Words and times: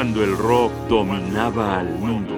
cuando 0.00 0.24
el 0.24 0.34
rock 0.34 0.72
dominaba 0.88 1.78
al 1.78 1.90
mundo. 1.98 2.34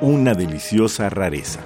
Una 0.00 0.34
deliciosa 0.34 1.08
rareza. 1.08 1.60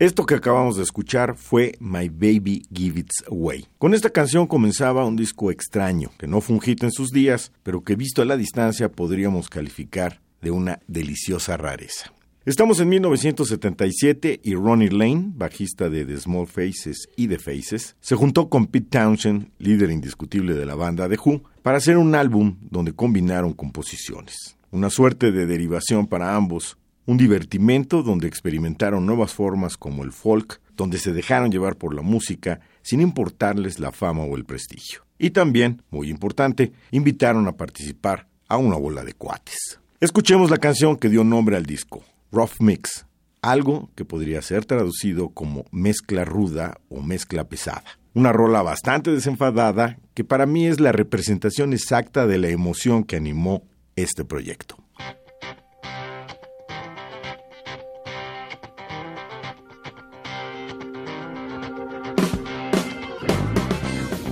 Esto 0.00 0.26
que 0.26 0.36
acabamos 0.36 0.76
de 0.76 0.84
escuchar 0.84 1.34
fue 1.36 1.76
My 1.80 2.08
Baby 2.08 2.62
Give 2.72 3.00
It 3.00 3.10
Away. 3.28 3.66
Con 3.78 3.94
esta 3.94 4.10
canción 4.10 4.46
comenzaba 4.46 5.04
un 5.04 5.16
disco 5.16 5.50
extraño, 5.50 6.12
que 6.16 6.28
no 6.28 6.40
fue 6.40 6.54
un 6.54 6.62
hit 6.62 6.84
en 6.84 6.92
sus 6.92 7.10
días, 7.10 7.50
pero 7.64 7.82
que 7.82 7.96
visto 7.96 8.22
a 8.22 8.24
la 8.24 8.36
distancia 8.36 8.92
podríamos 8.92 9.48
calificar 9.48 10.20
de 10.40 10.52
una 10.52 10.78
deliciosa 10.86 11.56
rareza. 11.56 12.12
Estamos 12.44 12.78
en 12.78 12.90
1977 12.90 14.38
y 14.44 14.54
Ronnie 14.54 14.90
Lane, 14.90 15.32
bajista 15.34 15.90
de 15.90 16.04
The 16.04 16.18
Small 16.18 16.46
Faces 16.46 17.08
y 17.16 17.26
The 17.26 17.40
Faces, 17.40 17.96
se 18.00 18.14
juntó 18.14 18.48
con 18.48 18.68
Pete 18.68 18.90
Townshend, 18.90 19.50
líder 19.58 19.90
indiscutible 19.90 20.54
de 20.54 20.64
la 20.64 20.76
banda 20.76 21.08
The 21.08 21.18
Who, 21.18 21.42
para 21.62 21.78
hacer 21.78 21.96
un 21.96 22.14
álbum 22.14 22.56
donde 22.70 22.92
combinaron 22.92 23.52
composiciones. 23.52 24.56
Una 24.70 24.90
suerte 24.90 25.32
de 25.32 25.46
derivación 25.46 26.06
para 26.06 26.36
ambos, 26.36 26.78
un 27.08 27.16
divertimento 27.16 28.02
donde 28.02 28.28
experimentaron 28.28 29.06
nuevas 29.06 29.32
formas 29.32 29.78
como 29.78 30.04
el 30.04 30.12
folk, 30.12 30.60
donde 30.76 30.98
se 30.98 31.14
dejaron 31.14 31.50
llevar 31.50 31.76
por 31.76 31.94
la 31.94 32.02
música 32.02 32.60
sin 32.82 33.00
importarles 33.00 33.78
la 33.78 33.92
fama 33.92 34.24
o 34.24 34.36
el 34.36 34.44
prestigio. 34.44 35.06
Y 35.18 35.30
también, 35.30 35.80
muy 35.90 36.10
importante, 36.10 36.70
invitaron 36.90 37.48
a 37.48 37.56
participar 37.56 38.28
a 38.46 38.58
una 38.58 38.76
bola 38.76 39.04
de 39.04 39.14
cuates. 39.14 39.80
Escuchemos 40.00 40.50
la 40.50 40.58
canción 40.58 40.98
que 40.98 41.08
dio 41.08 41.24
nombre 41.24 41.56
al 41.56 41.64
disco, 41.64 42.04
Rough 42.30 42.60
Mix, 42.60 43.06
algo 43.40 43.88
que 43.94 44.04
podría 44.04 44.42
ser 44.42 44.66
traducido 44.66 45.30
como 45.30 45.64
mezcla 45.70 46.26
ruda 46.26 46.78
o 46.90 47.00
mezcla 47.00 47.44
pesada. 47.44 47.84
Una 48.12 48.34
rola 48.34 48.60
bastante 48.60 49.10
desenfadada 49.10 49.98
que 50.12 50.24
para 50.24 50.44
mí 50.44 50.66
es 50.66 50.78
la 50.78 50.92
representación 50.92 51.72
exacta 51.72 52.26
de 52.26 52.36
la 52.36 52.48
emoción 52.48 53.02
que 53.02 53.16
animó 53.16 53.62
este 53.96 54.26
proyecto. 54.26 54.77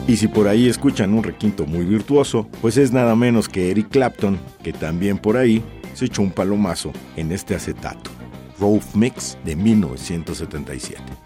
Y 0.09 0.17
si 0.17 0.29
por 0.29 0.47
ahí 0.47 0.69
escuchan 0.69 1.15
un 1.15 1.25
requinto 1.25 1.67
muy 1.67 1.85
virtuoso, 1.85 2.47
pues 2.61 2.77
es 2.77 2.93
nada 2.93 3.17
menos 3.17 3.49
que 3.49 3.73
Eric 3.73 3.89
Clapton, 3.89 4.39
que 4.63 4.73
también 4.73 5.19
por 5.19 5.37
ahí 5.37 5.65
se 5.95 6.05
echó 6.05 6.23
un 6.23 6.31
palomazo 6.31 6.93
en 7.17 7.33
este 7.33 7.57
acetato, 7.57 8.11
Rough 8.61 8.95
Mix 8.95 9.37
de 9.45 9.57
1977. 9.57 11.26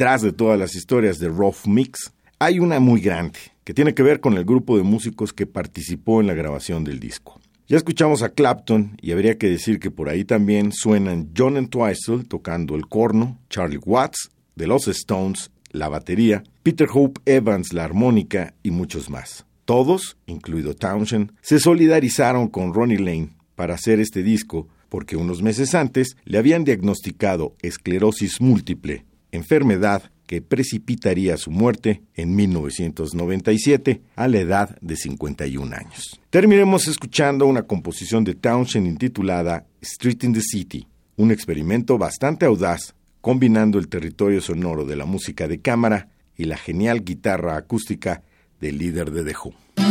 Detrás 0.00 0.22
de 0.22 0.32
todas 0.32 0.58
las 0.58 0.74
historias 0.74 1.18
de 1.18 1.28
Rough 1.28 1.66
Mix, 1.66 2.10
hay 2.38 2.58
una 2.58 2.80
muy 2.80 3.02
grande, 3.02 3.38
que 3.64 3.74
tiene 3.74 3.92
que 3.92 4.02
ver 4.02 4.20
con 4.20 4.38
el 4.38 4.46
grupo 4.46 4.78
de 4.78 4.82
músicos 4.82 5.34
que 5.34 5.46
participó 5.46 6.22
en 6.22 6.26
la 6.26 6.32
grabación 6.32 6.84
del 6.84 6.98
disco. 6.98 7.38
Ya 7.68 7.76
escuchamos 7.76 8.22
a 8.22 8.30
Clapton 8.30 8.96
y 9.02 9.12
habría 9.12 9.36
que 9.36 9.50
decir 9.50 9.78
que 9.78 9.90
por 9.90 10.08
ahí 10.08 10.24
también 10.24 10.72
suenan 10.72 11.28
John 11.36 11.58
Entwistle 11.58 12.24
tocando 12.24 12.76
el 12.76 12.86
corno, 12.86 13.38
Charlie 13.50 13.76
Watts 13.76 14.30
de 14.56 14.66
los 14.66 14.88
Stones 14.88 15.50
la 15.70 15.90
batería, 15.90 16.44
Peter 16.62 16.88
Hope 16.90 17.20
Evans 17.26 17.74
la 17.74 17.84
armónica 17.84 18.54
y 18.62 18.70
muchos 18.70 19.10
más. 19.10 19.44
Todos, 19.66 20.16
incluido 20.24 20.72
Townshend, 20.72 21.34
se 21.42 21.60
solidarizaron 21.60 22.48
con 22.48 22.72
Ronnie 22.72 22.96
Lane 22.96 23.34
para 23.54 23.74
hacer 23.74 24.00
este 24.00 24.22
disco 24.22 24.66
porque 24.88 25.16
unos 25.16 25.42
meses 25.42 25.74
antes 25.74 26.16
le 26.24 26.38
habían 26.38 26.64
diagnosticado 26.64 27.54
esclerosis 27.60 28.40
múltiple 28.40 29.04
enfermedad 29.32 30.10
que 30.26 30.42
precipitaría 30.42 31.36
su 31.36 31.50
muerte 31.50 32.02
en 32.14 32.36
1997 32.36 34.00
a 34.14 34.28
la 34.28 34.38
edad 34.38 34.78
de 34.80 34.96
51 34.96 35.74
años. 35.74 36.20
Terminemos 36.30 36.86
escuchando 36.86 37.46
una 37.46 37.64
composición 37.64 38.22
de 38.22 38.34
Townshend 38.34 38.86
intitulada 38.86 39.66
Street 39.80 40.22
in 40.22 40.32
the 40.32 40.40
City, 40.40 40.86
un 41.16 41.32
experimento 41.32 41.98
bastante 41.98 42.46
audaz 42.46 42.94
combinando 43.20 43.78
el 43.78 43.88
territorio 43.88 44.40
sonoro 44.40 44.84
de 44.84 44.96
la 44.96 45.04
música 45.04 45.48
de 45.48 45.60
cámara 45.60 46.08
y 46.36 46.44
la 46.44 46.56
genial 46.56 47.04
guitarra 47.04 47.56
acústica 47.56 48.22
del 48.60 48.78
líder 48.78 49.10
de 49.10 49.24
The 49.24 49.34
Who. 49.36 49.89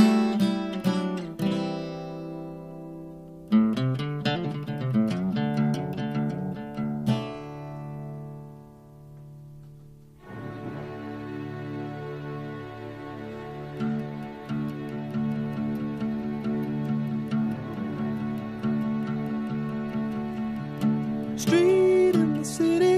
street 21.49 22.15
in 22.15 22.37
the 22.37 22.45
city. 22.45 22.88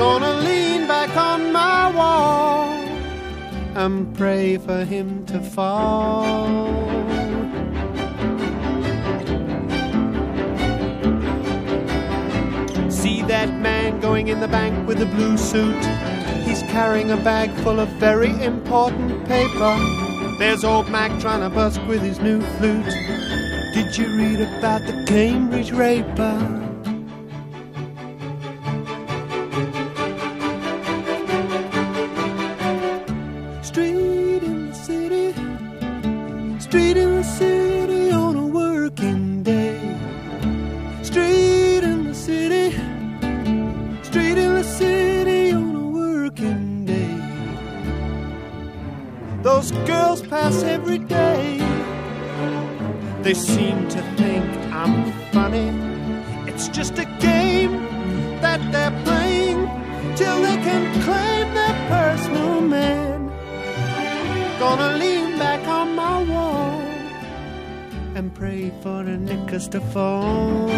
Gonna 0.00 0.32
lean 0.40 0.86
back 0.86 1.14
on 1.14 1.52
my 1.52 1.94
wall 1.94 2.72
and 3.74 4.16
pray 4.16 4.56
for 4.56 4.82
him 4.82 5.26
to 5.26 5.42
fall. 5.42 6.56
See 12.90 13.20
that 13.24 13.50
man 13.60 14.00
going 14.00 14.28
in 14.28 14.40
the 14.40 14.48
bank 14.48 14.88
with 14.88 15.02
a 15.02 15.06
blue 15.16 15.36
suit. 15.36 15.84
He's 16.46 16.62
carrying 16.72 17.10
a 17.10 17.18
bag 17.18 17.50
full 17.62 17.78
of 17.78 17.88
very 18.00 18.32
important 18.42 19.28
paper. 19.28 19.76
There's 20.38 20.64
old 20.64 20.88
Mac 20.88 21.20
trying 21.20 21.42
to 21.42 21.50
busk 21.50 21.78
with 21.86 22.00
his 22.00 22.18
new 22.20 22.40
flute. 22.56 22.94
Did 23.74 23.98
you 23.98 24.06
read 24.16 24.40
about 24.40 24.80
the 24.86 25.04
Cambridge 25.06 25.72
raper? 25.72 26.59
It's 56.60 56.68
just 56.76 56.98
a 56.98 57.06
game 57.20 57.72
that 58.42 58.60
they're 58.70 58.90
playing 59.02 59.66
till 60.14 60.42
they 60.42 60.58
can 60.58 60.92
claim 61.00 61.54
their 61.54 61.88
personal 61.88 62.60
man. 62.60 63.28
Gonna 64.58 64.98
lean 64.98 65.38
back 65.38 65.66
on 65.66 65.94
my 65.94 66.22
wall 66.22 66.82
and 68.14 68.34
pray 68.34 68.74
for 68.82 69.02
the 69.04 69.16
knickers 69.16 69.68
to 69.68 69.80
fall. 69.80 70.68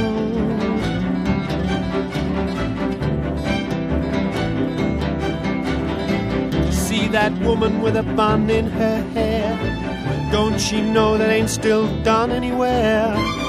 See 6.70 7.08
that 7.08 7.32
woman 7.40 7.82
with 7.82 7.96
a 7.96 8.04
bun 8.04 8.48
in 8.50 8.66
her 8.66 9.02
hair? 9.14 10.30
Don't 10.30 10.60
she 10.60 10.80
know 10.80 11.18
that 11.18 11.28
ain't 11.28 11.50
still 11.50 11.88
done 12.04 12.30
anywhere? 12.30 13.41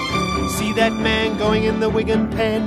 That 0.76 0.94
man 0.94 1.38
going 1.38 1.66
in 1.66 1.80
the 1.80 1.90
Wigan 1.90 2.30
pen? 2.32 2.64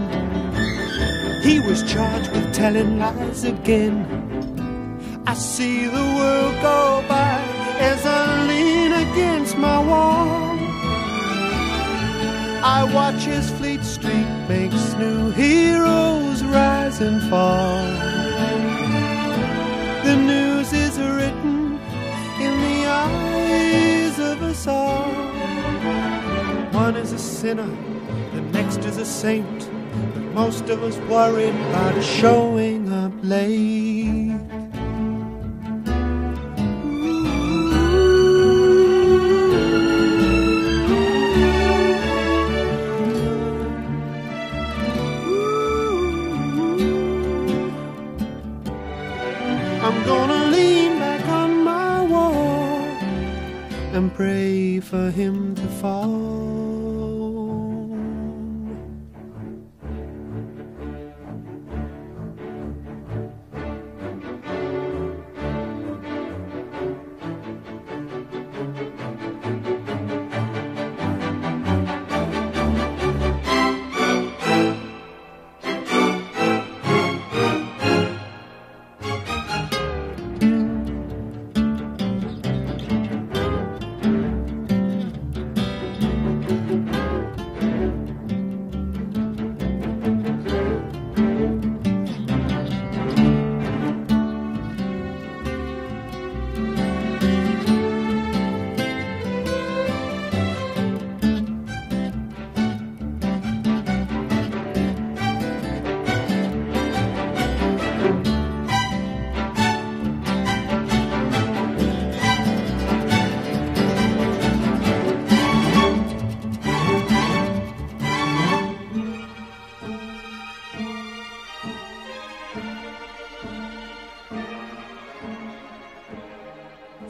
He 1.43 1.59
was 1.59 1.83
charged 1.83 2.31
with 2.31 2.55
telling 2.55 3.01
lies 3.01 3.43
again. 3.43 4.07
I 5.27 5.35
see 5.35 5.87
the 5.87 6.07
world 6.17 6.55
go 6.63 7.05
by 7.09 7.43
as 7.81 8.07
I 8.07 8.47
lean 8.47 8.93
against 8.93 9.59
my 9.59 9.81
wall. 9.81 10.57
I 12.63 12.89
watch 12.95 13.27
as 13.27 13.51
Fleet 13.59 13.83
Street 13.83 14.29
makes 14.49 14.95
new 14.95 15.31
heroes 15.33 16.45
rise 16.45 17.01
and 17.01 17.21
fall. 17.29 17.85
The 20.05 20.17
news 20.17 20.73
is 20.73 20.97
written 20.97 21.81
in 22.41 22.55
the 22.67 22.87
eyes 22.87 24.19
of 24.21 24.43
us 24.43 24.67
all. 24.69 25.26
One 26.77 26.95
is 26.95 27.13
a 27.13 27.19
sinner, 27.19 27.75
the 28.35 28.43
next 28.53 28.85
is 28.85 28.99
a 28.99 29.07
saint. 29.07 29.61
But 30.13 30.23
most 30.35 30.69
of 30.69 30.83
us 30.83 30.99
worried 31.09 31.55
about 31.71 32.05
showing 32.05 32.93
up 32.93 33.13
late. 33.23 34.66
Fall. 55.87 56.86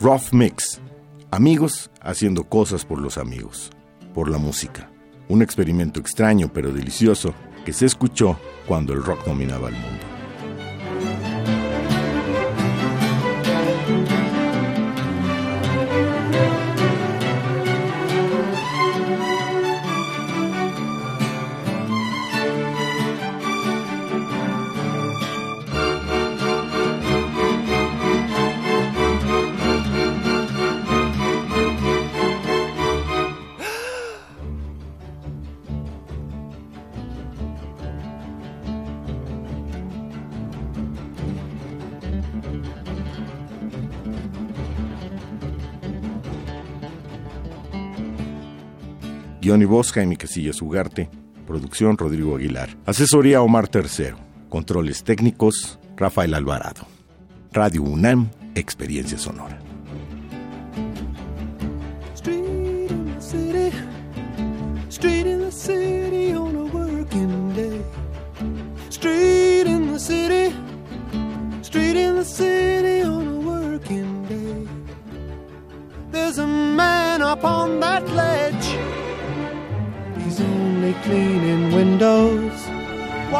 Rough 0.07 0.31
Mix. 0.31 0.81
Amigos 1.33 1.91
haciendo 2.01 2.45
cosas 2.45 2.85
por 2.85 3.01
los 3.01 3.19
amigos, 3.19 3.73
por 4.15 4.31
la 4.31 4.39
música. 4.39 4.89
Un 5.29 5.43
experimento 5.43 5.99
extraño 5.99 6.49
pero 6.53 6.73
delicioso 6.73 7.35
que 7.65 7.73
se 7.73 7.87
escuchó 7.87 8.39
cuando 8.69 8.93
el 8.93 9.03
rock 9.03 9.25
dominaba 9.27 9.69
el 9.69 9.75
mundo. 9.75 10.16
Guión 49.47 49.62
y 49.62 49.93
Jaime 49.93 50.17
Casillas 50.17 50.61
Ugarte. 50.61 51.09
Producción 51.47 51.97
Rodrigo 51.97 52.35
Aguilar. 52.35 52.71
Asesoría 52.85 53.43
Omar 53.43 53.69
Tercero. 53.69 54.17
Controles 54.49 55.05
técnicos 55.05 55.79
Rafael 55.97 56.35
Alvarado. 56.35 56.85
Radio 57.53 57.85
UNAM, 57.85 58.29
Experiencia 58.57 59.17
Sonora. 59.19 59.57
Street 64.88 65.26
in 65.26 65.41
the 65.41 65.53
city 65.53 66.33
on 66.33 66.57
a 66.57 66.65
working 66.65 67.55
day. 67.55 67.81
Street 68.91 69.67
in 69.69 69.93
the 69.93 69.99
city, 70.00 70.53
street 71.62 71.97
in 71.97 72.17
the 72.17 72.25
city 72.25 72.56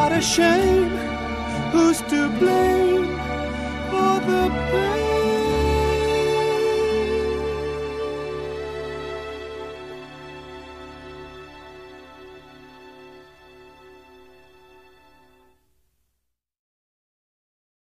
What 0.06 0.18
a 0.18 0.22
shame. 0.22 0.88
Who's 1.72 2.00